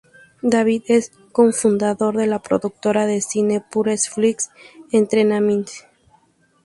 [0.41, 4.49] David es co-fundador de la productora de cine Pure Flix
[4.91, 5.67] Entertainment.